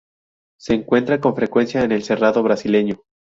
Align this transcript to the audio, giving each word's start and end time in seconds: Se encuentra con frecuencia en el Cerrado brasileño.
Se 0.59 0.73
encuentra 0.73 1.21
con 1.21 1.35
frecuencia 1.35 1.83
en 1.83 1.91
el 1.91 2.01
Cerrado 2.01 2.41
brasileño. 2.41 3.03